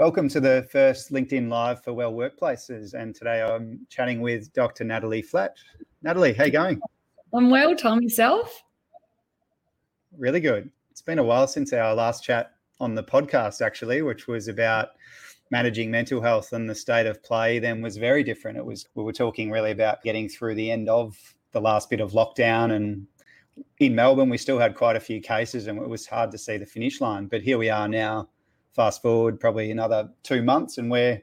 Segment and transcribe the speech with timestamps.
[0.00, 2.94] Welcome to the first LinkedIn Live for Well Workplaces.
[2.94, 4.82] And today I'm chatting with Dr.
[4.82, 5.58] Natalie Flatt.
[6.00, 6.80] Natalie, how you going?
[7.34, 8.00] I'm well, Tom.
[8.00, 8.62] Yourself?
[10.16, 10.70] Really good.
[10.90, 14.92] It's been a while since our last chat on the podcast, actually, which was about
[15.50, 18.56] managing mental health and the state of play then was very different.
[18.56, 21.14] It was we were talking really about getting through the end of
[21.52, 23.06] the last bit of lockdown and
[23.80, 26.56] in Melbourne we still had quite a few cases and it was hard to see
[26.56, 27.26] the finish line.
[27.26, 28.30] But here we are now,
[28.74, 31.20] fast forward probably another two months and we're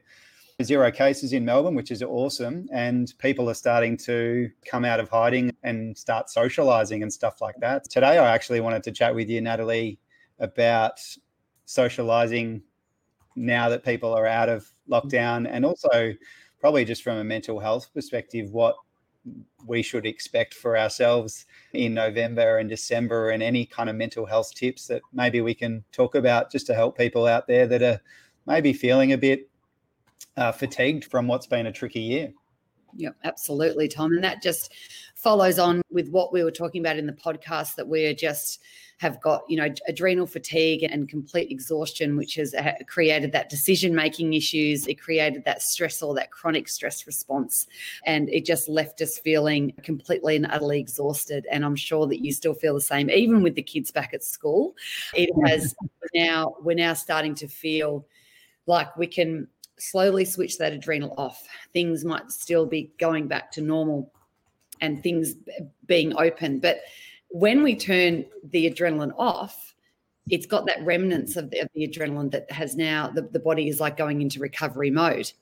[0.62, 2.68] zero cases in Melbourne, which is awesome.
[2.72, 7.54] And people are starting to come out of hiding and start socializing and stuff like
[7.60, 7.88] that.
[7.88, 9.98] Today I actually wanted to chat with you, Natalie,
[10.40, 10.98] about
[11.64, 12.62] socializing
[13.36, 16.12] now that people are out of lockdown and also
[16.60, 18.74] probably just from a mental health perspective what
[19.66, 24.54] we should expect for ourselves in November and December and any kind of mental health
[24.54, 28.00] tips that maybe we can talk about just to help people out there that are
[28.46, 29.48] maybe feeling a bit
[30.36, 32.32] uh, fatigued from what's been a tricky year.
[32.94, 34.12] Yeah, absolutely, Tom.
[34.12, 34.72] And that just
[35.14, 38.60] follows on with what we were talking about in the podcast that we're just
[38.98, 43.94] have got, you know, adrenal fatigue and complete exhaustion, which has uh, created that decision
[43.94, 44.86] making issues.
[44.88, 47.68] It created that stress or that chronic stress response.
[48.04, 51.46] And it just left us feeling completely and utterly exhausted.
[51.50, 54.24] And I'm sure that you still feel the same, even with the kids back at
[54.24, 54.74] school.
[55.14, 55.76] It has
[56.12, 58.04] now, we're now starting to feel
[58.66, 59.46] like we can
[59.78, 61.46] slowly switch that adrenal off.
[61.72, 64.12] Things might still be going back to normal
[64.80, 65.34] and things
[65.86, 66.60] being open.
[66.60, 66.80] But
[67.28, 69.74] when we turn the adrenaline off,
[70.30, 73.68] it's got that remnants of the, of the adrenaline that has now the, the body
[73.68, 75.32] is like going into recovery mode.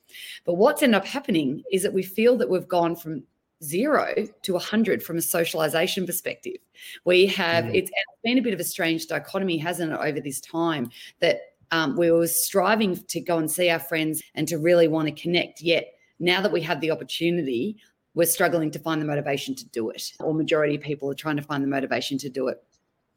[0.44, 3.24] But what's ended up happening is that we feel that we've gone from
[3.64, 6.58] zero to 100 from a socialization perspective.
[7.04, 7.74] We have, mm.
[7.74, 7.90] it's
[8.22, 11.40] been a bit of a strange dichotomy, hasn't it, over this time that
[11.70, 15.22] um, we were striving to go and see our friends and to really want to
[15.22, 15.60] connect.
[15.60, 17.76] Yet now that we have the opportunity,
[18.14, 21.36] we're struggling to find the motivation to do it, or majority of people are trying
[21.36, 22.62] to find the motivation to do it.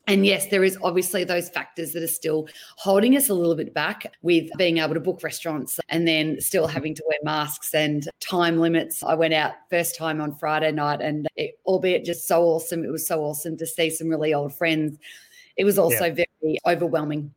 [0.08, 3.76] And yes, there is obviously those factors that are still holding us a little bit
[3.76, 8.10] back with being able to book restaurants and then still having to wear masks and
[8.20, 9.04] time limits.
[9.04, 12.92] I went out first time on Friday night and it, albeit just so awesome, it
[12.92, 14.98] was so awesome to see some really old friends.
[15.58, 16.26] It was also yeah.
[16.42, 17.32] very overwhelming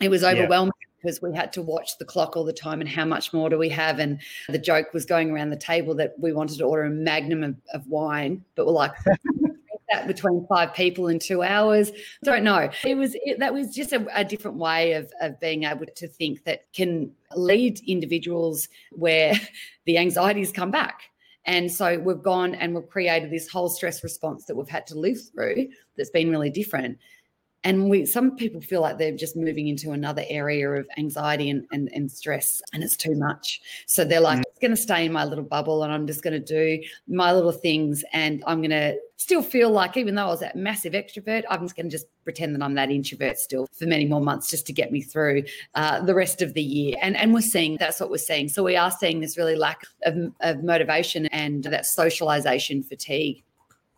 [0.00, 0.88] it was overwhelming yeah.
[1.02, 3.58] because we had to watch the clock all the time and how much more do
[3.58, 3.98] we have?
[3.98, 7.42] And the joke was going around the table that we wanted to order a magnum
[7.42, 8.92] of, of wine but we're like
[9.90, 11.90] that between five people in two hours.
[12.24, 12.70] Don't know.
[12.84, 16.08] It was it, that was just a, a different way of, of being able to
[16.08, 19.34] think that can lead individuals where
[19.86, 21.02] the anxieties come back.
[21.46, 24.98] And so we've gone and we've created this whole stress response that we've had to
[24.98, 26.98] live through that's been really different
[27.64, 31.66] and we some people feel like they're just moving into another area of anxiety and,
[31.72, 33.60] and, and stress and it's too much.
[33.86, 34.42] So they're like mm.
[34.48, 37.32] it's going to stay in my little bubble and i'm just going to do my
[37.32, 40.92] little things and i'm going to still feel like even though i was that massive
[40.92, 44.20] extrovert i'm just going to just pretend that i'm that introvert still for many more
[44.20, 45.42] months just to get me through
[45.74, 46.96] uh, the rest of the year.
[47.00, 48.48] And and we're seeing that's what we're seeing.
[48.48, 53.42] So we are seeing this really lack of, of motivation and that socialization fatigue.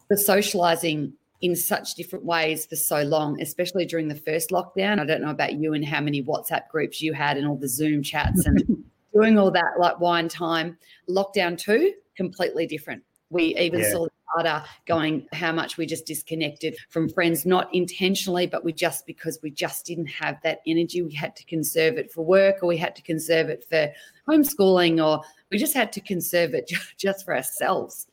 [0.09, 5.01] The socializing in such different ways for so long, especially during the first lockdown.
[5.01, 7.69] I don't know about you and how many WhatsApp groups you had and all the
[7.69, 10.79] Zoom chats and doing all that like wine time.
[11.11, 13.03] Lockdown two, completely different.
[13.29, 13.91] We even yeah.
[13.91, 18.73] saw the data going how much we just disconnected from friends, not intentionally, but we
[18.73, 21.03] just because we just didn't have that energy.
[21.03, 23.93] We had to conserve it for work or we had to conserve it for
[24.29, 28.07] homeschooling or we just had to conserve it just for ourselves.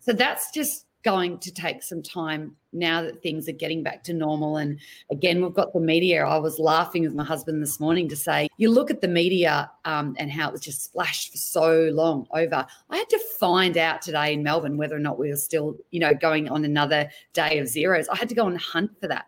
[0.00, 4.12] So that's just going to take some time now that things are getting back to
[4.12, 4.56] normal.
[4.56, 4.80] And
[5.12, 6.26] again, we've got the media.
[6.26, 9.70] I was laughing with my husband this morning to say, you look at the media
[9.84, 12.66] um, and how it was just splashed for so long over.
[12.90, 16.00] I had to find out today in Melbourne whether or not we were still, you
[16.00, 18.08] know, going on another day of zeros.
[18.08, 19.26] I had to go and hunt for that.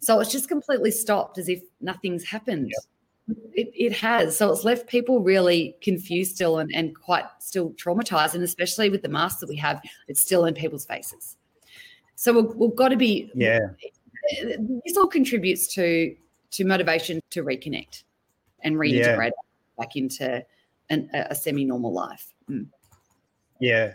[0.00, 2.70] So it's just completely stopped as if nothing's happened.
[2.70, 2.91] Yep.
[3.54, 4.36] It, it, has.
[4.36, 8.34] So it's left people really confused still and, and quite still traumatized.
[8.34, 11.36] And especially with the masks that we have, it's still in people's faces.
[12.16, 13.60] So we've, we've got to be, yeah.
[14.84, 16.14] This all contributes to
[16.52, 18.04] to motivation to reconnect
[18.62, 19.78] and reintegrate yeah.
[19.78, 20.44] back into
[20.90, 22.32] an, a semi normal life.
[22.48, 22.68] Mm.
[23.60, 23.94] Yeah.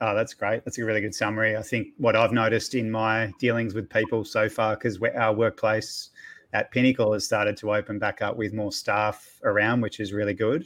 [0.00, 0.64] Oh, that's great.
[0.64, 1.56] That's a really good summary.
[1.56, 6.10] I think what I've noticed in my dealings with people so far, because our workplace
[6.54, 10.34] at Pinnacle has started to open back up with more staff around, which is really
[10.34, 10.64] good.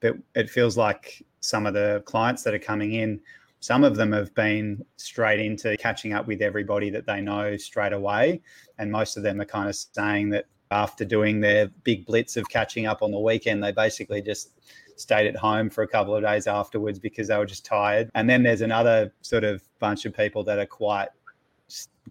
[0.00, 3.20] But it feels like some of the clients that are coming in,
[3.60, 7.92] some of them have been straight into catching up with everybody that they know straight
[7.92, 8.42] away.
[8.78, 12.48] And most of them are kind of saying that after doing their big blitz of
[12.48, 14.50] catching up on the weekend, they basically just
[14.96, 18.10] stayed at home for a couple of days afterwards because they were just tired.
[18.14, 21.08] And then there's another sort of bunch of people that are quite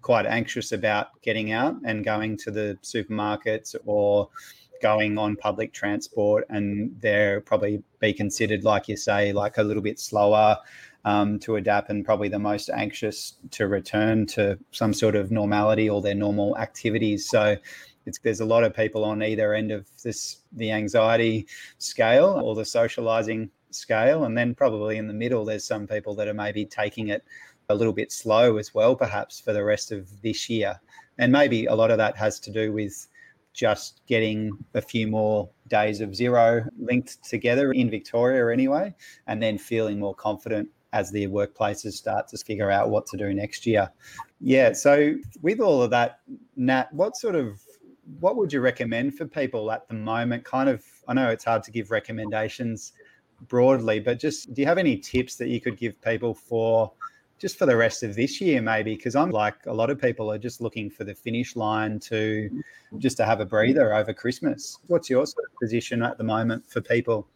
[0.02, 4.30] quite anxious about getting out and going to the supermarkets or
[4.82, 9.84] going on public transport and they're probably be considered like you say like a little
[9.84, 10.58] bit slower
[11.06, 15.90] um, to adapt and probably the most anxious to return to some sort of normality
[15.90, 17.30] or their normal activities.
[17.30, 17.56] So
[18.06, 21.48] it's, there's a lot of people on either end of this the anxiety
[21.78, 26.28] scale or the socializing scale and then probably in the middle there's some people that
[26.28, 27.24] are maybe taking it
[27.70, 30.80] a little bit slow as well perhaps for the rest of this year
[31.20, 33.08] and maybe a lot of that has to do with
[33.54, 38.96] just getting a few more days of zero linked together in Victoria anyway,
[39.28, 43.34] and then feeling more confident as the workplaces start to figure out what to do
[43.34, 43.92] next year.
[44.40, 46.22] Yeah, so with all of that,
[46.56, 47.62] Nat, what sort of
[48.20, 50.44] what would you recommend for people at the moment?
[50.44, 52.94] Kind of, I know it's hard to give recommendations
[53.48, 56.92] broadly, but just do you have any tips that you could give people for
[57.38, 58.96] just for the rest of this year, maybe?
[58.96, 62.50] Because I'm like a lot of people are just looking for the finish line to
[62.98, 64.78] just to have a breather over Christmas.
[64.88, 67.28] What's your sort of position at the moment for people?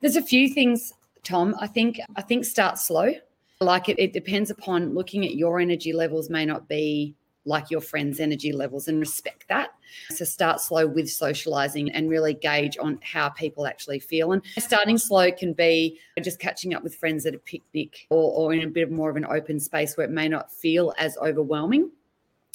[0.00, 0.92] There's a few things
[1.24, 1.54] Tom.
[1.60, 3.12] I think I think start slow.
[3.60, 7.14] Like it, it depends upon looking at your energy levels may not be
[7.48, 9.70] like your friends' energy levels and respect that.
[10.10, 14.32] So start slow with socializing and really gauge on how people actually feel.
[14.32, 18.52] And starting slow can be just catching up with friends at a picnic or, or
[18.52, 21.16] in a bit of more of an open space where it may not feel as
[21.16, 21.90] overwhelming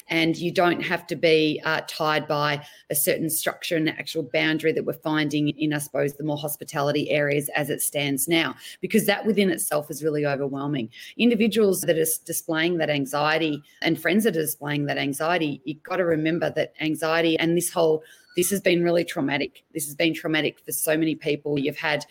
[0.08, 4.72] and you don't have to be uh, tied by a certain structure and actual boundary
[4.72, 9.06] that we're finding in, I suppose, the more hospitality areas as it stands now, because
[9.06, 10.90] that within itself is really overwhelming.
[11.16, 15.96] Individuals that are displaying that anxiety and friends that are displaying that anxiety, you've got
[15.96, 18.02] to remember that anxiety and this whole
[18.36, 19.62] this has been really traumatic.
[19.72, 21.56] This has been traumatic for so many people.
[21.58, 22.04] You've had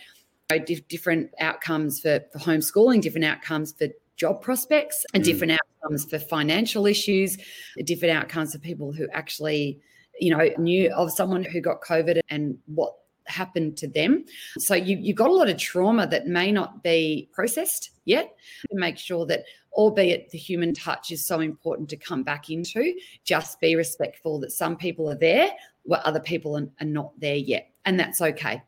[0.90, 5.26] different outcomes for, for homeschooling, different outcomes for job prospects and mm.
[5.26, 7.38] different outcomes for financial issues,
[7.84, 9.80] different outcomes for people who actually,
[10.20, 12.94] you know, knew of someone who got COVID and what
[13.26, 14.26] happened to them.
[14.58, 18.36] So you, you've got a lot of trauma that may not be processed yet.
[18.70, 19.44] To make sure that,
[19.74, 22.94] albeit the human touch is so important to come back into,
[23.24, 25.52] just be respectful that some people are there
[25.84, 27.72] where other people are, are not there yet.
[27.86, 28.62] And that's okay.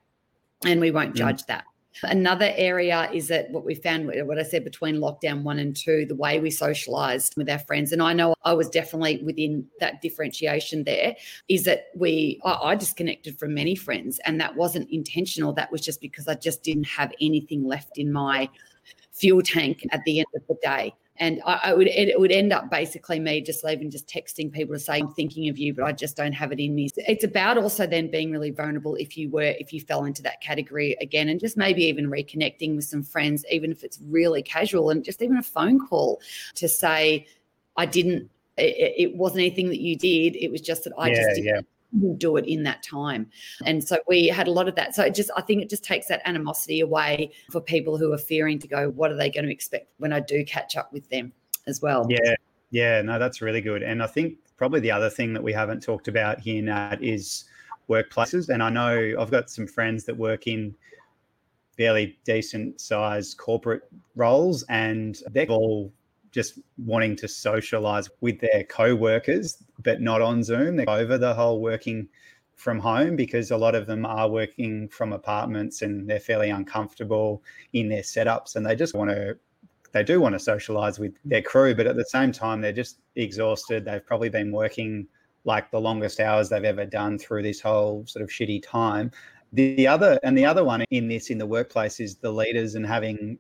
[0.65, 1.17] And we won't mm.
[1.17, 1.65] judge that.
[2.03, 6.05] Another area is that what we found, what I said between lockdown one and two,
[6.05, 7.91] the way we socialized with our friends.
[7.91, 11.15] And I know I was definitely within that differentiation there,
[11.47, 15.53] is that we, I, disconnected from many friends and that wasn't intentional.
[15.53, 18.49] That was just because I just didn't have anything left in my
[19.13, 20.93] fuel tank at the end of the day.
[21.17, 24.75] And I, I, would it would end up basically me just leaving, just texting people
[24.75, 26.89] to say I'm thinking of you, but I just don't have it in me.
[26.97, 30.41] It's about also then being really vulnerable if you were if you fell into that
[30.41, 34.89] category again, and just maybe even reconnecting with some friends, even if it's really casual,
[34.89, 36.21] and just even a phone call
[36.55, 37.25] to say
[37.77, 38.29] I didn't.
[38.57, 40.37] It, it wasn't anything that you did.
[40.37, 41.45] It was just that I yeah, just didn't.
[41.45, 41.61] Yeah
[42.17, 43.27] do it in that time.
[43.65, 44.95] And so we had a lot of that.
[44.95, 48.17] So it just, I think it just takes that animosity away for people who are
[48.17, 51.09] fearing to go, what are they going to expect when I do catch up with
[51.09, 51.31] them
[51.67, 52.05] as well?
[52.09, 52.35] Yeah.
[52.71, 53.01] Yeah.
[53.01, 53.83] No, that's really good.
[53.83, 57.45] And I think probably the other thing that we haven't talked about here, Nat, is
[57.89, 58.49] workplaces.
[58.49, 60.75] And I know I've got some friends that work in
[61.77, 63.83] fairly decent sized corporate
[64.15, 65.91] roles and they're all
[66.35, 70.75] just wanting to socialize with their co-workers but not on zoom.
[70.75, 72.09] They're over the whole working
[72.55, 77.41] from home because a lot of them are working from apartments and they're fairly uncomfortable
[77.71, 79.37] in their setups and they just want to
[79.93, 82.99] they do want to socialize with their crew but at the same time they're just
[83.15, 83.85] exhausted.
[83.85, 85.07] They've probably been working
[85.45, 89.09] like the longest hours they've ever done through this whole sort of shitty time.
[89.53, 92.85] The other and the other one in this in the workplace is the leaders and
[92.85, 93.39] having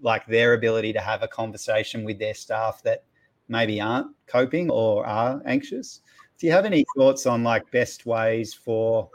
[0.00, 3.04] like their ability to have a conversation with their staff that
[3.48, 6.00] maybe aren't coping or are anxious.
[6.38, 9.10] Do you have any thoughts on like best ways for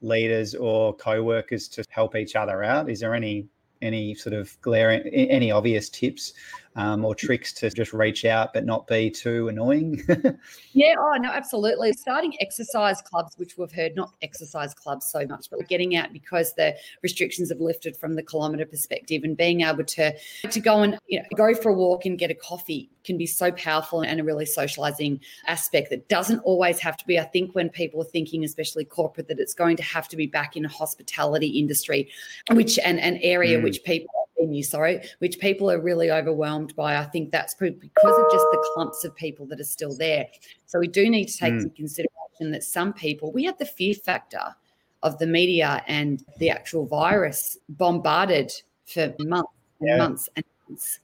[0.00, 2.90] leaders or co-workers to help each other out?
[2.90, 3.46] Is there any
[3.82, 6.32] any sort of glaring any obvious tips
[6.76, 10.02] um, or tricks to just reach out but not be too annoying?
[10.72, 11.92] yeah, oh no, absolutely.
[11.92, 16.54] Starting exercise clubs, which we've heard, not exercise clubs so much, but getting out because
[16.54, 20.14] the restrictions have lifted from the kilometre perspective and being able to
[20.50, 23.26] to go and you know go for a walk and get a coffee can be
[23.26, 27.18] so powerful and a really socializing aspect that doesn't always have to be.
[27.18, 30.26] I think when people are thinking, especially corporate, that it's going to have to be
[30.26, 32.08] back in a hospitality industry,
[32.50, 33.62] which and an area mm.
[33.62, 36.96] which people venue, sorry, which people are really overwhelmed by.
[36.96, 40.26] I think that's because of just the clumps of people that are still there.
[40.66, 41.62] So we do need to take mm.
[41.62, 44.54] into consideration that some people, we had the fear factor
[45.02, 48.52] of the media and the actual virus bombarded
[48.86, 49.96] for months and yeah.
[49.96, 51.00] months and months.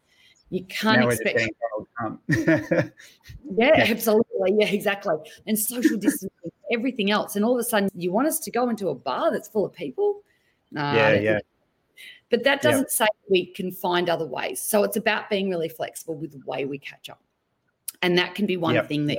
[0.51, 1.51] You can't now expect.
[3.57, 4.55] yeah, absolutely.
[4.59, 5.15] Yeah, exactly.
[5.47, 7.37] And social distancing, everything else.
[7.37, 9.65] And all of a sudden, you want us to go into a bar that's full
[9.65, 10.21] of people?
[10.73, 11.39] Yeah, yeah.
[12.31, 13.07] But that doesn't yeah.
[13.07, 14.61] say we can find other ways.
[14.63, 17.21] So it's about being really flexible with the way we catch up.
[18.01, 19.19] And that can be one thing that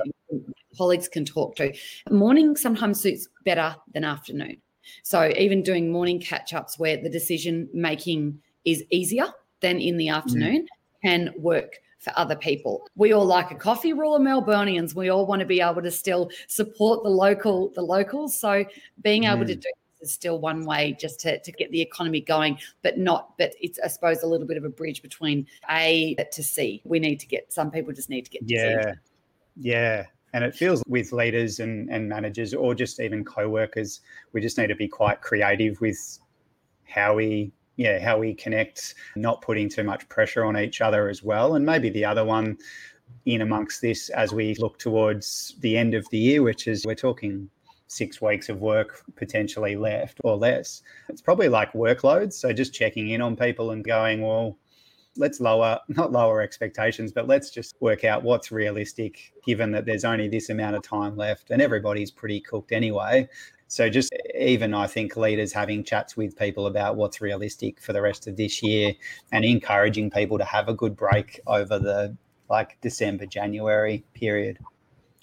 [0.76, 1.72] colleagues can talk to.
[2.10, 4.58] Morning sometimes suits better than afternoon.
[5.02, 9.28] So even doing morning catch ups where the decision making is easier
[9.60, 10.66] than in the afternoon mm.
[11.02, 12.86] can work for other people.
[12.96, 13.94] We all like a coffee.
[13.94, 14.94] We're all Melburnians.
[14.94, 18.36] We all want to be able to still support the local, the locals.
[18.36, 18.64] So
[19.02, 19.48] being able mm.
[19.48, 19.68] to do
[20.04, 23.78] is still one way just to, to get the economy going, but not, but it's,
[23.82, 26.82] I suppose, a little bit of a bridge between A to C.
[26.84, 28.92] We need to get, some people just need to get Yeah.
[29.56, 30.04] Yeah.
[30.32, 34.00] And it feels with leaders and, and managers or just even co-workers,
[34.32, 36.18] we just need to be quite creative with
[36.84, 41.22] how we yeah, how we connect, not putting too much pressure on each other as
[41.22, 41.56] well.
[41.56, 42.56] And maybe the other one
[43.26, 46.94] in amongst this as we look towards the end of the year, which is we're
[46.94, 47.48] talking
[47.86, 50.82] six weeks of work potentially left or less.
[51.08, 52.34] It's probably like workloads.
[52.34, 54.58] So just checking in on people and going, well,
[55.16, 60.04] let's lower, not lower expectations, but let's just work out what's realistic given that there's
[60.04, 63.28] only this amount of time left and everybody's pretty cooked anyway.
[63.68, 68.02] So just even I think leaders having chats with people about what's realistic for the
[68.02, 68.92] rest of this year
[69.32, 72.16] and encouraging people to have a good break over the
[72.50, 74.58] like December, January period.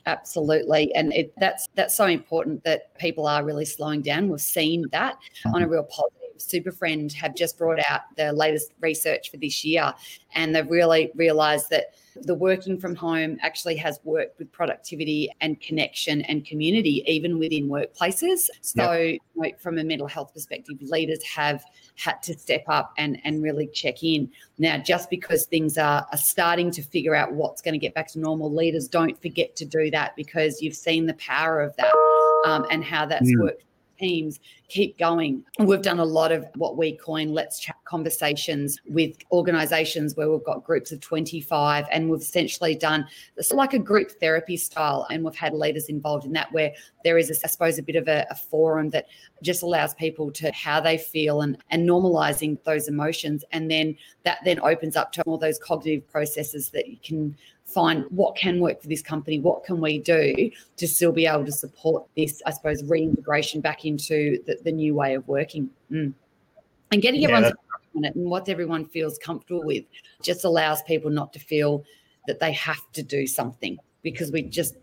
[0.06, 4.30] Absolutely, and it, that's that's so important that people are really slowing down.
[4.30, 5.74] We've seen that on a mm-hmm.
[5.74, 6.21] real positive.
[6.50, 9.94] Superfriend have just brought out the latest research for this year,
[10.34, 15.60] and they've really realised that the working from home actually has worked with productivity and
[15.62, 18.48] connection and community, even within workplaces.
[18.62, 19.20] So, yep.
[19.36, 21.64] you know, from a mental health perspective, leaders have
[21.96, 24.30] had to step up and, and really check in.
[24.58, 28.12] Now, just because things are, are starting to figure out what's going to get back
[28.12, 31.94] to normal, leaders don't forget to do that because you've seen the power of that
[32.46, 33.42] um, and how that's mm.
[33.42, 33.64] worked
[34.02, 35.44] teams keep going.
[35.60, 40.44] We've done a lot of what we coin let's chat conversations with organizations where we've
[40.44, 43.06] got groups of 25 and we've essentially done
[43.38, 46.72] it's like a group therapy style and we've had leaders involved in that where
[47.04, 49.08] there is, I suppose, a bit of a, a forum that
[49.42, 53.44] just allows people to how they feel and, and normalizing those emotions.
[53.52, 57.36] And then that then opens up to all those cognitive processes that you can
[57.74, 61.46] find what can work for this company, what can we do to still be able
[61.46, 65.70] to support this, I suppose, reintegration back into the, the new way of working.
[65.92, 66.14] Mm.
[66.92, 67.56] And getting yeah, everyone's
[67.96, 69.86] on it and what everyone feels comfortable with
[70.22, 71.84] just allows people not to feel
[72.28, 74.76] that they have to do something because we just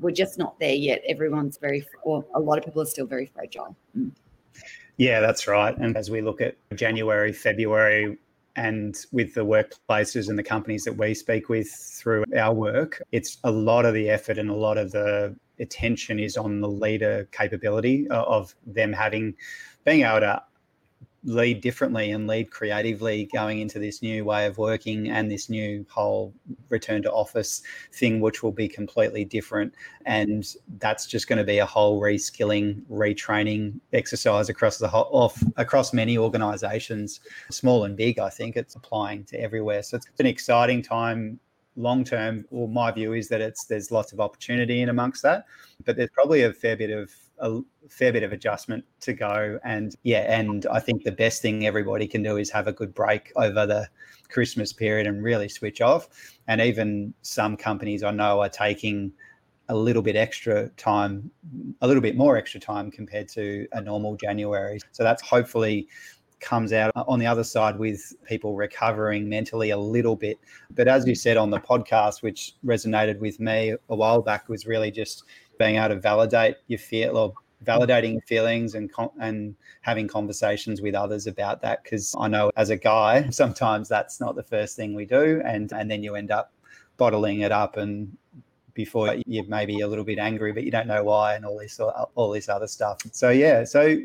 [0.00, 1.02] we're just not there yet.
[1.08, 3.76] Everyone's very, or a lot of people are still very fragile.
[3.96, 4.12] Mm.
[4.98, 5.76] Yeah, that's right.
[5.78, 8.18] And as we look at January, February,
[8.56, 13.38] and with the workplaces and the companies that we speak with through our work, it's
[13.44, 17.28] a lot of the effort and a lot of the attention is on the leader
[17.32, 19.34] capability uh, of them having
[19.84, 20.42] being able to
[21.24, 25.84] lead differently and lead creatively going into this new way of working and this new
[25.90, 26.32] whole
[26.70, 27.62] return to office
[27.92, 29.74] thing which will be completely different.
[30.06, 30.46] And
[30.78, 35.92] that's just going to be a whole reskilling retraining exercise across the whole off across
[35.92, 39.82] many organizations small and big i think it's applying to everywhere.
[39.82, 41.38] So it's an exciting time
[41.80, 45.44] long term well my view is that it's there's lots of opportunity in amongst that
[45.84, 47.10] but there's probably a fair bit of
[47.40, 49.58] a fair bit of adjustment to go.
[49.64, 52.94] And yeah, and I think the best thing everybody can do is have a good
[52.94, 53.88] break over the
[54.28, 56.08] Christmas period and really switch off.
[56.46, 59.12] And even some companies I know are taking
[59.68, 61.30] a little bit extra time,
[61.80, 64.80] a little bit more extra time compared to a normal January.
[64.92, 65.88] So that's hopefully
[66.40, 70.38] comes out on the other side with people recovering mentally a little bit.
[70.74, 74.66] But as you said on the podcast, which resonated with me a while back, was
[74.66, 75.24] really just
[75.58, 80.94] being able to validate your feel or validating your feelings and and having conversations with
[80.94, 84.94] others about that because I know as a guy sometimes that's not the first thing
[84.94, 86.52] we do and and then you end up
[86.96, 88.16] bottling it up and
[88.72, 91.78] before you're maybe a little bit angry but you don't know why and all this
[92.14, 93.98] all this other stuff so yeah so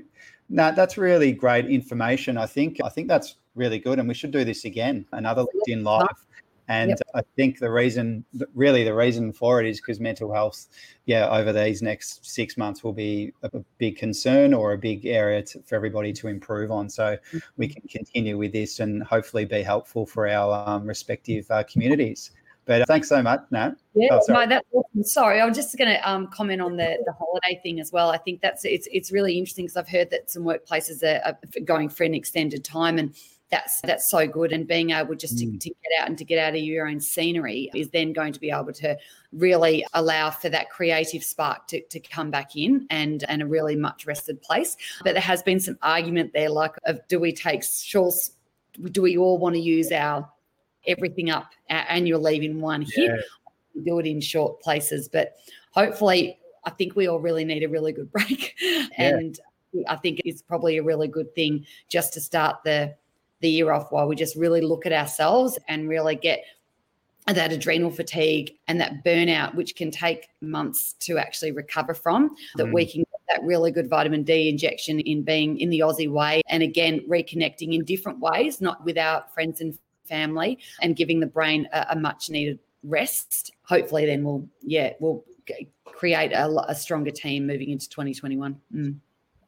[0.50, 4.32] no that's really great information I think I think that's really good and we should
[4.32, 6.25] do this again another LinkedIn live
[6.68, 7.00] and yep.
[7.14, 8.25] I think the reason,
[8.56, 10.68] really, the reason for it is because mental health,
[11.06, 15.44] yeah, over these next six months will be a big concern or a big area
[15.44, 16.90] to, for everybody to improve on.
[16.90, 17.38] So mm-hmm.
[17.58, 22.32] we can continue with this and hopefully be helpful for our um, respective uh, communities.
[22.65, 23.75] But uh, thanks so much, Nat.
[23.93, 25.03] Yeah, oh, no, that's awesome.
[25.03, 28.10] Sorry, I was just going to um, comment on the, the holiday thing as well.
[28.10, 31.62] I think that's it's it's really interesting because I've heard that some workplaces are, are
[31.62, 33.13] going for an extended time and
[33.51, 35.60] that's that's so good and being able just to, mm.
[35.60, 38.39] to, get out and to get out of your own scenery is then going to
[38.39, 38.98] be able to
[39.31, 43.75] really allow for that creative spark to, to come back in and and a really
[43.75, 47.63] much rested place but there has been some argument there like of do we take
[47.63, 48.15] short
[48.91, 50.27] do we all want to use our
[50.88, 53.84] everything up and you're leaving one hit yeah.
[53.84, 55.36] do it in short places but
[55.72, 58.88] hopefully i think we all really need a really good break yeah.
[58.98, 59.39] and
[59.88, 62.96] I think it's probably a really good thing just to start the
[63.42, 66.44] the year off while we just really look at ourselves and really get
[67.27, 72.68] that adrenal fatigue and that burnout, which can take months to actually recover from, that
[72.68, 72.74] mm.
[72.74, 76.42] we can get that really good vitamin D injection in being in the Aussie way.
[76.48, 81.28] And again, reconnecting in different ways, not with our friends and family, and giving the
[81.28, 83.52] brain a, a much needed rest.
[83.64, 85.24] Hopefully, then we'll, yeah, we'll
[85.86, 88.60] create a, a stronger team moving into 2021.
[88.74, 88.96] Mm.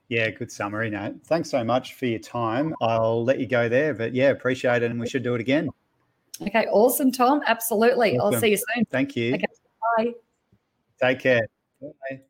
[0.09, 1.15] Yeah, good summary, Nat.
[1.25, 2.73] Thanks so much for your time.
[2.81, 5.69] I'll let you go there, but yeah, appreciate it, and we should do it again.
[6.41, 7.41] Okay, awesome, Tom.
[7.45, 8.17] Absolutely.
[8.17, 8.35] Awesome.
[8.35, 8.85] I'll see you soon.
[8.85, 9.35] Thank you.
[9.35, 9.45] Okay,
[9.97, 10.13] bye.
[11.01, 11.47] Take care.
[11.81, 12.21] Bye.